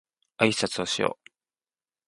[0.37, 1.31] あいさつをしよう